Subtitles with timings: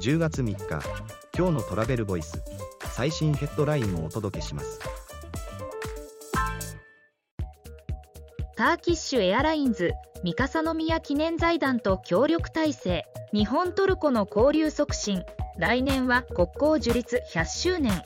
[0.00, 0.56] 10月3日
[1.36, 2.42] 今日のトラベルボイス
[2.92, 4.80] 最新ヘッドラインをお届けします。
[8.56, 9.92] ターキッシュエアラインズ
[10.24, 13.04] 三笠宮記念財団と協力体制
[13.34, 15.22] 日本トルコの交流促進
[15.58, 18.02] 来年は国交樹立100周年。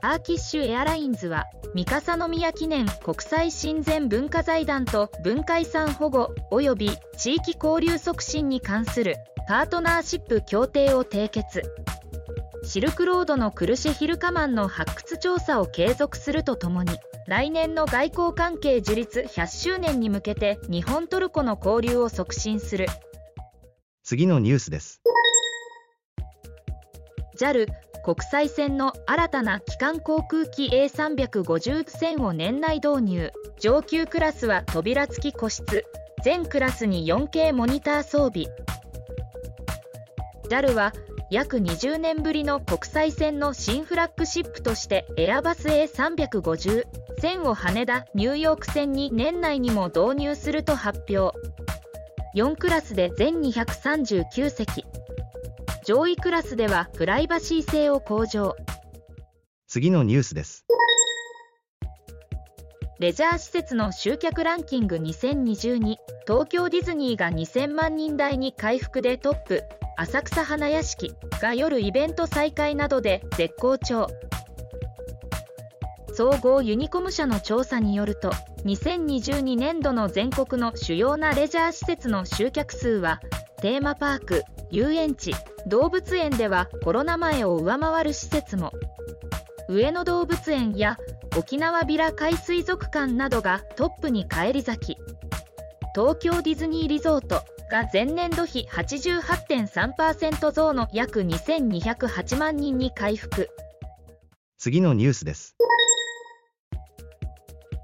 [0.00, 9.16] ターキッシュエアラインズは三笠宮記念国際親善文化財団と文化遺産保護及び地域交流促進に関する
[9.48, 11.62] パートナーシップ協定を締結。
[12.64, 16.92] シルクロードのクルシェヒルカマンの発掘調査を継続するとともに
[17.26, 22.86] 来年の外交関係樹立100周年に向けて日本トルコの交流を促進する。
[24.04, 25.02] 次のニュースです。
[27.38, 27.68] JAL
[28.08, 33.32] 国際線の新たな機関航空機 A350 線を年内導入。
[33.60, 35.84] 上級クラスは扉付き個室。
[36.24, 38.46] 全クラスに 4K モニター装備。
[40.48, 40.94] JAL は
[41.30, 46.84] 約20年ぶりの国際線の新フラッグシップとしてエアバス A350
[47.20, 51.36] 線を羽田ニューヨーク線に年内にも導入すると発表。
[52.34, 54.86] 4クラスで全239席。
[55.88, 58.56] 上位クラスではプライバシー性を向上。
[59.66, 60.66] 次のニュースです。
[63.00, 69.62] レジャー施設の集客ランキング2022東京ディズニーが2000万人台に回復でトップ。
[69.96, 74.08] 浅草花屋敷が夜イベント再開などで絶好調。
[76.12, 78.30] 総合ユニコム社の調査によると
[78.66, 83.20] 2022年度の全国の主要なレジャー施設の集客数は
[83.60, 85.34] テーマパーク遊園地
[85.66, 88.72] 動物園ではコロナ前を上回る施設も。
[89.68, 90.96] 上野動物園や
[91.36, 94.98] 沖縄ビラ海水族館などがトップに返り咲き
[95.94, 103.50] 東京ディズニーリゾートが前年度比88.3%増の約2208万人に回復。
[104.56, 105.56] 次のニュースです。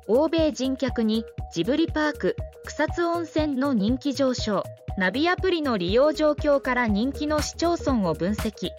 [0.07, 4.65] 欧米人客にジブリパーク草津温泉の人気上昇。
[4.97, 8.71] ナビアプリの利用状況から人気の市町村を分析。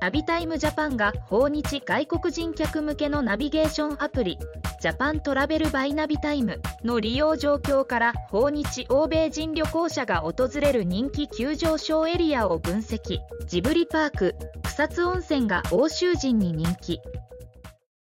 [0.00, 4.38] ナビタイムジャパンが訪日外国人客向けのナビゲーションアプリ
[4.80, 13.18] ジャパントラベルバイナビタイムの利用状況から訪日欧米人旅行者が訪れる人気急上昇エリアを分析。
[13.46, 17.00] ジブリパーク草津温泉が欧州人に人気。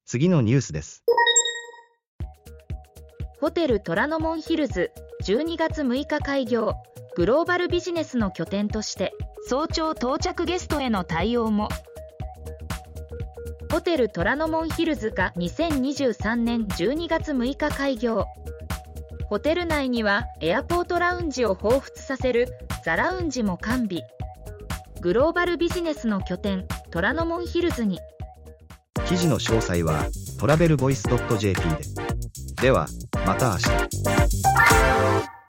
[0.06, 1.07] 次のニュースです。
[3.40, 4.92] ホテル虎ノ門ヒルズ
[5.24, 6.74] 12月6日開業。
[7.16, 9.14] グローバルビジネスの拠点として
[9.48, 11.70] 早朝到着ゲストへの対応も。
[13.72, 18.26] ホテル虎ノ門ヒルズが2023年12月6日開業。
[19.30, 22.48] ホテル内にはエアポートラウンジを彷彿させる
[22.84, 24.02] ザラウンジも完備。
[25.02, 28.00] グローバルビジネスの拠点虎ノ門ヒルズに。
[29.08, 30.08] 記事の詳細は
[30.40, 32.08] トラベルボイス .jp で。
[32.62, 32.88] では
[33.28, 34.07] また明日。